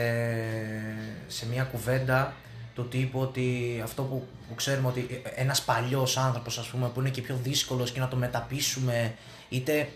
σε 1.26 1.46
μια 1.50 1.62
κουβέντα 1.64 2.32
του 2.80 2.88
τύπου 2.88 3.20
ότι 3.20 3.80
αυτό 3.84 4.02
που, 4.02 4.26
που 4.48 4.54
ξέρουμε 4.54 4.88
ότι 4.88 5.22
ένας 5.34 5.62
παλιός 5.62 6.16
άνθρωπος 6.16 6.58
ας 6.58 6.66
πούμε 6.66 6.88
που 6.88 7.00
είναι 7.00 7.10
και 7.10 7.22
πιο 7.22 7.38
δύσκολος 7.42 7.90
και 7.92 8.00
να 8.00 8.08
το 8.08 8.16
μεταπίσουμε 8.16 9.14
είτε 9.48 9.88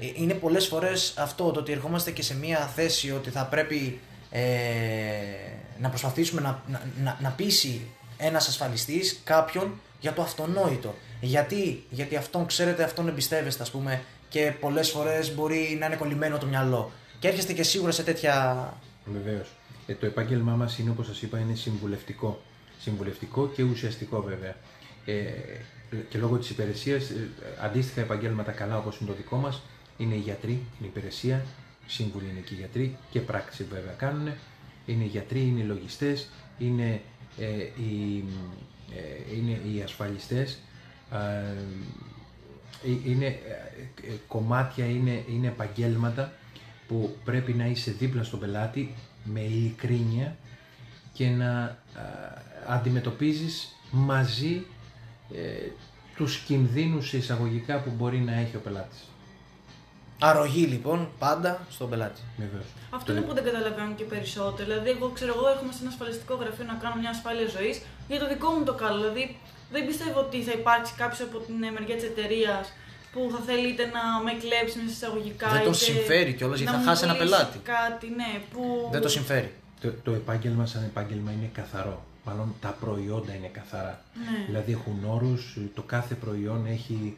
ε, 0.00 0.06
είναι 0.14 0.34
πολλές 0.34 0.66
φορές 0.66 1.14
αυτό 1.16 1.50
το 1.50 1.60
ότι 1.60 1.72
ερχόμαστε 1.72 2.10
και 2.10 2.22
σε 2.22 2.36
μια 2.36 2.58
θέση 2.58 3.12
ότι 3.12 3.30
θα 3.30 3.44
πρέπει 3.44 4.00
ε, 4.30 4.42
να 5.78 5.88
προσπαθήσουμε 5.88 6.40
να, 6.40 6.62
να, 6.66 6.82
να, 7.02 7.18
να 7.20 7.30
πείσει 7.30 7.86
ένας 8.16 8.48
ασφαλιστής 8.48 9.20
κάποιον 9.24 9.80
για 10.00 10.12
το 10.12 10.22
αυτονόητο. 10.22 10.94
Γιατί, 11.20 11.84
γιατί 11.90 12.16
αυτόν 12.16 12.46
ξέρετε, 12.46 12.82
αυτόν 12.82 13.08
εμπιστεύεστε 13.08 13.62
ας 13.62 13.70
πούμε 13.70 14.02
και 14.28 14.52
πολλές 14.60 14.90
φορές 14.90 15.34
μπορεί 15.34 15.76
να 15.80 15.86
είναι 15.86 15.96
κολλημένο 15.96 16.38
το 16.38 16.46
μυαλό. 16.46 16.92
Και 17.18 17.28
έρχεστε 17.28 17.52
και 17.52 17.62
σίγουρα 17.62 17.92
σε 17.92 18.02
τέτοια... 18.02 18.72
Βεβαίως. 19.04 19.48
Ε, 19.88 19.94
το 19.94 20.06
επάγγελμά 20.06 20.56
μας 20.56 20.78
είναι, 20.78 20.90
όπως 20.90 21.06
σας 21.06 21.22
είπα, 21.22 21.38
είναι 21.38 21.54
συμβουλευτικό. 21.54 22.40
Συμβουλευτικό 22.80 23.48
και 23.48 23.62
ουσιαστικό 23.62 24.22
βέβαια. 24.22 24.56
Ε, 25.04 25.24
και 26.08 26.18
λόγω 26.18 26.36
της 26.36 26.50
υπηρεσίας, 26.50 27.10
ε, 27.10 27.28
αντίστοιχα 27.62 28.00
επαγγέλματα 28.00 28.52
καλά 28.52 28.78
όπως 28.78 28.98
είναι 28.98 29.10
το 29.10 29.16
δικό 29.16 29.36
μας, 29.36 29.62
είναι 29.96 30.14
οι 30.14 30.18
γιατροί, 30.18 30.50
είναι 30.50 30.62
η 30.80 30.86
υπηρεσία, 30.86 31.44
σύμβουλοι 31.86 32.28
είναι 32.30 32.40
και 32.40 32.54
οι 32.54 32.56
γιατροί 32.56 32.96
και 33.10 33.20
πράξη 33.20 33.64
βέβαια 33.64 33.92
κάνουν. 33.92 34.28
Είναι 34.86 35.04
οι 35.04 35.06
γιατροί, 35.06 35.40
είναι 35.40 35.60
οι 35.60 35.64
λογιστές, 35.64 36.28
είναι, 36.58 37.00
ε, 37.38 37.46
οι, 37.82 38.24
ε, 38.94 39.36
είναι 39.36 39.50
οι 39.50 39.82
ασφαλιστές, 39.82 40.58
ε, 41.12 41.54
είναι 43.04 43.26
ε, 43.26 44.12
κομμάτια, 44.26 44.84
είναι, 44.84 45.24
είναι 45.28 45.46
επαγγέλματα 45.46 46.32
που 46.88 47.16
πρέπει 47.24 47.52
να 47.52 47.66
είσαι 47.66 47.90
δίπλα 47.90 48.22
στον 48.22 48.38
πελάτη 48.40 48.94
με 49.32 49.40
ειλικρίνεια 49.40 50.36
και 51.12 51.28
να 51.28 51.78
αντιμετωπίζεις 52.66 53.76
μαζί 53.90 54.66
ε, 55.34 55.70
τους 56.16 56.38
κινδύνους 56.38 57.12
εισαγωγικά 57.12 57.80
που 57.80 57.90
μπορεί 57.96 58.18
να 58.18 58.34
έχει 58.34 58.56
ο 58.56 58.60
πελάτης. 58.60 59.04
Αρρωγή 60.20 60.64
λοιπόν 60.66 61.08
πάντα 61.18 61.60
στον 61.70 61.90
πελάτη. 61.90 62.20
Βεβαίως. 62.36 62.64
Αυτό 62.90 63.12
είναι 63.12 63.20
που 63.20 63.34
δεν 63.34 63.44
καταλαβαίνω 63.44 63.92
και 63.94 64.04
περισσότερο. 64.04 64.68
Δηλαδή, 64.68 64.90
εγώ 64.90 65.08
ξέρω, 65.08 65.32
εγώ 65.36 65.48
έρχομαι 65.48 65.72
σε 65.72 65.78
ένα 65.80 65.90
ασφαλιστικό 65.90 66.34
γραφείο 66.34 66.64
να 66.64 66.74
κάνω 66.82 66.94
μια 66.94 67.10
ασφάλεια 67.10 67.48
ζωής 67.48 67.82
για 68.08 68.18
το 68.18 68.28
δικό 68.28 68.50
μου 68.50 68.64
το 68.64 68.74
καλό. 68.74 68.98
Δηλαδή, 68.98 69.36
δεν 69.70 69.86
πιστεύω 69.86 70.20
ότι 70.20 70.42
θα 70.42 70.52
υπάρξει 70.52 70.92
κάποιος 70.96 71.20
από 71.20 71.38
την 71.38 71.54
μεριά 71.54 71.94
της 71.94 72.04
εταιρείας 72.04 72.72
που 73.12 73.28
θα 73.32 73.40
θέλει 73.46 73.68
είτε 73.68 73.84
να 73.96 74.02
με 74.24 74.32
κλέψει 74.42 74.78
μέσα 74.78 74.90
εισαγωγικά. 74.90 75.48
Δεν 75.48 75.62
τον 75.62 75.72
είτε 75.72 75.84
συμφέρει 75.84 76.32
κιόλας 76.32 76.58
γιατί 76.58 76.72
να 76.72 76.78
θα 76.78 76.84
μου 76.84 76.90
χάσει 76.90 77.04
ένα 77.04 77.14
πουλήσει 77.14 77.34
πελάτη. 77.34 77.58
Κάτι, 77.58 78.06
ναι, 78.20 78.30
που... 78.52 78.88
Δεν 78.92 79.00
το 79.00 79.08
συμφέρει. 79.08 79.52
Το, 79.80 79.92
το 80.04 80.12
επάγγελμα 80.12 80.66
σαν 80.66 80.82
επάγγελμα 80.84 81.30
είναι 81.32 81.50
καθαρό. 81.52 82.06
Μάλλον 82.24 82.54
τα 82.60 82.76
προϊόντα 82.80 83.34
είναι 83.34 83.50
καθαρά. 83.52 84.02
Ναι. 84.14 84.44
Δηλαδή 84.46 84.72
έχουν 84.72 85.04
όρους, 85.06 85.58
το 85.74 85.82
κάθε 85.82 86.14
προϊόν 86.14 86.66
έχει 86.66 87.16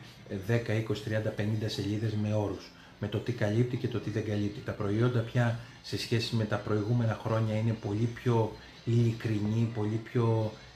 10, 0.48 0.52
20, 0.52 0.56
30, 0.56 1.40
50 1.40 1.66
σελίδες 1.66 2.12
με 2.22 2.34
όρους. 2.34 2.70
Με 2.98 3.08
το 3.08 3.18
τι 3.18 3.32
καλύπτει 3.32 3.76
και 3.76 3.88
το 3.88 3.98
τι 3.98 4.10
δεν 4.10 4.26
καλύπτει. 4.26 4.60
Τα 4.60 4.72
προϊόντα 4.72 5.20
πια 5.20 5.58
σε 5.82 5.98
σχέση 5.98 6.36
με 6.36 6.44
τα 6.44 6.56
προηγούμενα 6.56 7.18
χρόνια 7.24 7.56
είναι 7.56 7.72
πολύ 7.72 8.08
πιο 8.14 8.56
ειλικρινή, 8.84 9.70
πολύ 9.74 10.00
πιο, 10.04 10.24
ε, 10.24 10.46
ε, 10.46 10.69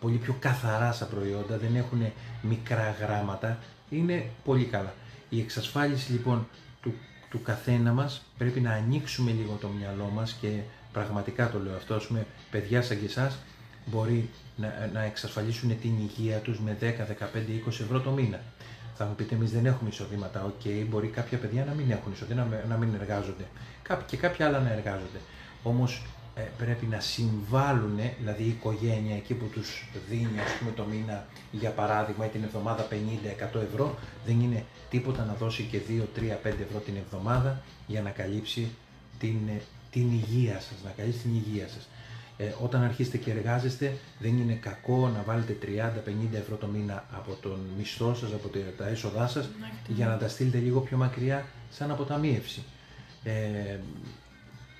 πολύ 0.00 0.16
πιο 0.16 0.36
καθαρά 0.40 0.92
σαν 0.92 1.08
προϊόντα, 1.08 1.58
δεν 1.58 1.76
έχουν 1.76 2.12
μικρά 2.42 2.96
γράμματα, 3.00 3.58
είναι 3.90 4.30
πολύ 4.44 4.64
καλά. 4.64 4.94
Η 5.28 5.40
εξασφάλιση 5.40 6.12
λοιπόν 6.12 6.46
του, 6.82 6.94
του 7.30 7.42
καθένα 7.42 7.92
μας 7.92 8.22
πρέπει 8.38 8.60
να 8.60 8.72
ανοίξουμε 8.72 9.30
λίγο 9.30 9.58
το 9.60 9.68
μυαλό 9.68 10.10
μας 10.14 10.36
και 10.40 10.58
πραγματικά 10.92 11.50
το 11.50 11.58
λέω 11.58 11.76
αυτό, 11.76 11.94
ας 11.94 12.06
πούμε, 12.06 12.26
παιδιά 12.50 12.82
σαν 12.82 13.00
και 13.00 13.06
εσάς 13.06 13.38
μπορεί 13.86 14.30
να, 14.56 14.90
να 14.92 15.02
εξασφαλίσουν 15.02 15.80
την 15.80 15.92
υγεία 15.98 16.38
τους 16.38 16.60
με 16.60 16.76
10, 16.80 16.84
15, 16.84 16.84
20 17.68 17.68
ευρώ 17.68 18.00
το 18.00 18.10
μήνα. 18.10 18.40
Θα 18.96 19.04
μου 19.04 19.14
πείτε, 19.14 19.34
εμείς 19.34 19.50
δεν 19.50 19.66
έχουμε 19.66 19.90
εισοδήματα. 19.90 20.44
Οκ, 20.44 20.86
μπορεί 20.88 21.06
κάποια 21.06 21.38
παιδιά 21.38 21.64
να 21.64 21.72
μην 21.72 21.90
έχουν 21.90 22.12
εισοδήματα, 22.12 22.48
να, 22.48 22.64
να 22.68 22.76
μην 22.76 22.94
εργάζονται. 23.00 23.44
Κάποιοι 23.82 24.06
και 24.06 24.16
κάποια 24.16 24.46
άλλα 24.46 24.60
να 24.60 24.72
εργάζονται. 24.72 25.20
Όμως 25.62 26.02
ε, 26.02 26.23
πρέπει 26.58 26.86
να 26.86 27.00
συμβάλλουν, 27.00 27.98
δηλαδή 28.18 28.42
η 28.42 28.48
οικογένεια 28.48 29.16
εκεί 29.16 29.34
που 29.34 29.46
τους 29.52 29.88
δίνει 30.08 30.40
ας 30.44 30.52
πούμε, 30.58 30.70
το 30.70 30.84
μήνα 30.84 31.26
για 31.52 31.70
παράδειγμα 31.70 32.26
ή 32.26 32.28
την 32.28 32.42
εβδομάδα 32.42 32.86
50-100 32.90 33.60
ευρώ, 33.60 33.94
δεν 34.26 34.40
είναι 34.40 34.64
τίποτα 34.90 35.24
να 35.24 35.34
δώσει 35.34 35.62
και 35.62 35.80
2, 35.88 36.04
3, 36.14 36.38
5 36.42 36.60
ευρώ 36.62 36.78
την 36.78 36.94
εβδομάδα 36.96 37.62
για 37.86 38.02
να 38.02 38.10
καλύψει 38.10 38.68
την, 39.18 39.36
ε, 39.48 39.60
την 39.90 40.10
υγεία 40.10 40.60
σας, 40.60 40.76
να 40.84 40.90
καλύψει 40.90 41.18
την 41.18 41.34
υγεία 41.34 41.68
σας. 41.68 41.88
Ε, 42.36 42.52
όταν 42.62 42.82
αρχίσετε 42.82 43.16
και 43.16 43.30
εργάζεστε, 43.30 43.96
δεν 44.18 44.38
είναι 44.38 44.52
κακό 44.52 45.08
να 45.08 45.22
βάλετε 45.22 45.52
30-50 45.52 46.36
ευρώ 46.36 46.56
το 46.56 46.66
μήνα 46.66 47.04
από 47.12 47.36
τον 47.40 47.58
μισθό 47.78 48.14
σας, 48.14 48.32
από 48.32 48.48
τα 48.76 48.88
έσοδά 48.88 49.26
σας, 49.28 49.48
Να 49.60 49.66
έχετε 49.66 49.92
για 49.92 50.06
να 50.06 50.16
τα 50.16 50.28
στείλετε 50.28 50.58
λίγο 50.58 50.80
πιο 50.80 50.96
μακριά 50.96 51.46
σαν 51.70 51.90
αποταμίευση. 51.90 52.62
Ε, 53.24 53.78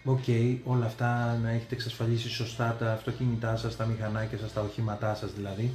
Οκ, 0.05 0.25
όλα 0.65 0.87
αυτά 0.87 1.37
να 1.43 1.51
έχετε 1.51 1.75
εξασφαλίσει 1.75 2.29
σωστά 2.29 2.77
τα 2.79 2.93
αυτοκίνητά 2.93 3.57
σας, 3.57 3.77
τα 3.77 3.85
μηχανάκια 3.87 4.39
σας, 4.39 4.53
τα 4.53 4.61
οχήματά 4.61 5.15
σας 5.15 5.33
δηλαδή. 5.33 5.71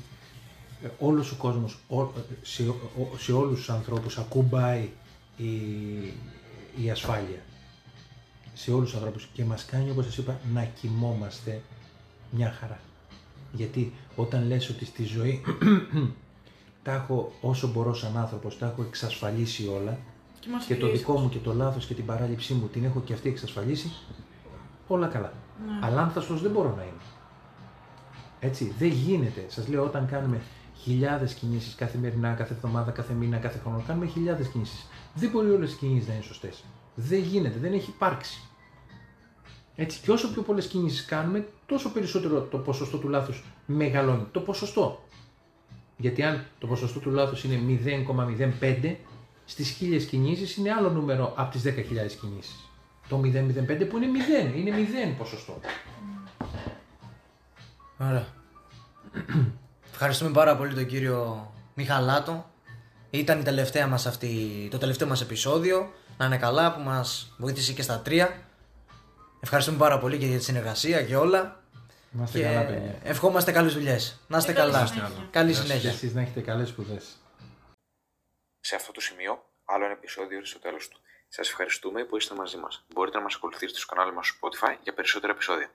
Ε, 0.84 0.88
όλος 1.00 1.32
ο 1.32 1.36
κόσμος, 1.36 1.78
ό- 1.88 2.12
σε, 2.42 2.68
ο- 2.70 3.18
σε 3.18 3.32
όλους 3.34 3.58
τους 3.58 3.70
ανθρώπους 3.70 4.18
ακούμπάει 4.18 4.90
η, 5.38 5.48
η 6.84 6.90
ασφάλεια. 6.92 7.40
Σε 8.54 8.72
όλους 8.72 8.86
τους 8.90 8.98
ανθρώπους 8.98 9.30
και 9.34 9.44
μας 9.46 9.66
κάνει 9.66 9.90
όπως 9.90 10.06
σας 10.06 10.18
είπα 10.18 10.40
να 10.54 10.64
κοιμόμαστε 10.64 11.62
μια 12.32 12.52
χαρά. 12.60 12.80
Γιατί 13.52 13.94
όταν 14.16 14.48
λες 14.48 14.70
ότι 14.70 14.86
στη 14.86 15.04
ζωή 15.04 15.42
τα 16.84 16.92
έχω 16.94 17.32
όσο 17.42 17.68
μπορώ 17.68 17.94
σαν 17.94 18.18
άνθρωπος, 18.18 18.58
τα 18.58 18.66
έχω 18.66 18.82
εξασφαλίσει 18.82 19.68
όλα 19.68 19.98
Και, 20.40 20.50
μας 20.50 20.66
και 20.66 20.76
το 20.76 20.86
φυλίσσουν. 20.86 21.08
δικό 21.08 21.20
μου 21.20 21.30
και 21.30 21.38
το 21.38 21.54
λάθος 21.54 21.86
και 21.86 21.94
την 21.94 22.06
παράληψή 22.06 22.54
μου 22.54 22.68
την 22.68 22.84
έχω 22.84 23.02
και 23.02 23.14
αυτή 23.14 23.30
εξασφαλίσει, 23.30 23.92
όλα 24.88 25.08
καλά. 25.08 25.34
Ναι. 25.66 25.88
Αλλά 25.88 26.02
άνθαστος 26.02 26.42
δεν 26.42 26.52
μπορώ 26.52 26.76
να 26.76 26.82
είμαι. 26.84 27.02
Έτσι, 28.40 28.76
δεν 28.78 28.88
γίνεται. 28.88 29.46
Σας 29.48 29.68
λέω 29.68 29.84
όταν 29.84 30.08
κάνουμε 30.08 30.42
χιλιάδες 30.76 31.34
κινήσεις 31.34 31.76
καθημερινά, 31.76 32.34
κάθε 32.34 32.54
εβδομάδα, 32.54 32.92
κάθε 32.92 33.14
μήνα, 33.14 33.38
κάθε 33.38 33.60
χρόνο, 33.60 33.84
κάνουμε 33.88 34.06
χιλιάδες 34.06 34.48
κινήσεις. 34.48 34.88
Δεν 35.14 35.30
μπορεί 35.30 35.50
όλες 35.50 35.74
οι 35.74 35.76
κινήσεις 35.76 36.08
να 36.08 36.14
είναι 36.14 36.24
σωστές. 36.24 36.64
Δεν 36.96 37.20
γίνεται, 37.20 37.60
δεν 37.60 37.74
έχει 37.74 37.90
υπάρξει. 37.90 38.42
Έτσι, 39.76 40.00
και 40.02 40.12
όσο 40.12 40.32
πιο 40.32 40.42
πολλές 40.42 40.68
κινήσεις 40.68 41.06
κάνουμε, 41.06 41.48
τόσο 41.66 41.92
περισσότερο 41.92 42.42
το 42.42 42.58
ποσοστό 42.58 42.98
του 42.98 43.08
λάθους 43.08 43.44
μεγαλώνει. 43.66 44.28
Το 44.32 44.40
ποσοστό. 44.40 45.04
Γιατί 45.98 46.24
αν 46.24 46.46
το 46.60 46.68
ποσοστό 46.68 47.00
του 47.00 47.10
λάθους 47.10 47.44
είναι 47.44 47.80
0,05, 48.60 48.96
στις 49.50 49.78
1000 49.82 50.04
κινήσεις 50.10 50.56
είναι 50.56 50.72
άλλο 50.72 50.90
νούμερο 50.90 51.34
από 51.36 51.52
τις 51.52 51.62
10.000 51.66 51.72
κινήσεις. 52.22 52.56
Το 53.10 53.18
0,05 53.24 53.88
που 53.90 53.98
είναι 53.98 54.08
0, 54.52 54.56
είναι 54.56 54.72
0 55.12 55.16
ποσοστό. 55.18 55.60
Ωραία. 57.98 58.26
Ευχαριστούμε 59.92 60.32
πάρα 60.32 60.58
πολύ 60.58 60.74
τον 60.74 60.86
κύριο 60.86 61.52
Μιχαλάτο. 61.74 62.50
Ήταν 63.10 63.40
η 63.40 63.44
τελευταία 63.44 63.88
μας 63.88 64.06
αυτή, 64.06 64.68
το 64.72 64.78
τελευταίο 64.78 65.08
μας 65.08 65.22
επεισόδιο. 65.22 65.92
Να 66.18 66.26
είναι 66.26 66.38
καλά 66.38 66.74
που 66.74 66.82
μας 66.82 67.34
βοήθησε 67.38 67.74
και 67.74 67.82
στα 67.82 68.00
τρία. 68.00 68.40
Ευχαριστούμε 69.40 69.78
πάρα 69.78 70.00
πολύ 70.00 70.18
και 70.18 70.26
για 70.26 70.38
τη 70.38 70.44
συνεργασία 70.44 71.04
και 71.04 71.16
όλα. 71.16 71.64
Να 72.12 72.24
είστε 72.24 72.38
και 72.40 72.44
καλά, 72.46 72.66
παιδιά. 72.66 72.96
ευχόμαστε 73.04 73.52
καλές 73.52 73.74
δουλειές. 73.74 74.20
Να 74.28 74.38
είστε 74.38 74.52
Και 74.54 74.60
καλή 74.60 74.72
καλά. 74.72 74.86
συνέχεια. 74.86 75.28
Καλή 75.32 75.52
Και 75.52 75.58
συνέχεια. 75.58 75.90
εσείς 75.90 76.14
να 76.14 76.22
έχετε 76.22 76.40
καλές 76.40 76.70
σπουδές. 76.70 77.04
Σε 78.60 78.76
αυτό 78.76 78.92
το 78.92 79.02
σημείο, 79.02 79.46
άλλο 79.66 79.84
ένα 79.84 79.94
επεισόδιο 79.94 80.38
ήρθε 80.38 80.50
στο 80.50 80.60
τέλος 80.60 80.88
του. 80.88 81.00
Σας 81.28 81.50
ευχαριστούμε 81.50 82.04
που 82.06 82.18
είστε 82.18 82.36
μαζί 82.36 82.58
μας. 82.58 82.86
Μπορείτε 82.94 83.18
να 83.18 83.24
μας 83.24 83.36
ακολουθήσετε 83.36 83.80
στο 83.80 83.96
κανάλι 83.96 84.16
μας 84.16 84.28
στο 84.28 84.50
Spotify 84.50 84.78
για 84.82 84.94
περισσότερα 84.94 85.34
επεισόδια. 85.34 85.72